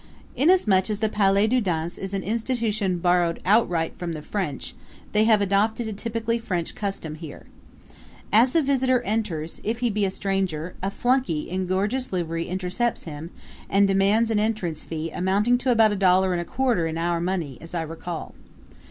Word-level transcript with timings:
Inasmuch 0.35 0.89
as 0.89 0.97
the 0.97 1.09
Palais 1.09 1.45
du 1.45 1.61
Danse 1.61 1.99
is 1.99 2.11
an 2.15 2.23
institution 2.23 2.97
borrowed 2.97 3.39
outright 3.45 3.93
from 3.99 4.13
the 4.13 4.23
French 4.23 4.73
they 5.11 5.25
have 5.25 5.41
adopted 5.41 5.87
a 5.87 5.93
typically 5.93 6.39
French 6.39 6.73
custom 6.73 7.13
here. 7.13 7.45
As 8.33 8.51
the 8.51 8.63
visitor 8.63 9.01
enters 9.03 9.61
if 9.63 9.77
he 9.77 9.91
be 9.91 10.03
a 10.03 10.09
stranger 10.09 10.73
a 10.81 10.89
flunky 10.89 11.41
in 11.41 11.67
gorgeous 11.67 12.11
livery 12.11 12.45
intercepts 12.47 13.03
him 13.03 13.29
and 13.69 13.87
demands 13.87 14.31
an 14.31 14.39
entrance 14.39 14.83
fee 14.83 15.11
amounting 15.11 15.59
to 15.59 15.69
about 15.71 15.91
a 15.91 15.95
dollar 15.95 16.31
and 16.31 16.41
a 16.41 16.45
quarter 16.45 16.87
in 16.87 16.97
our 16.97 17.21
money, 17.21 17.59
as 17.61 17.75
I 17.75 17.83
recall. 17.83 18.33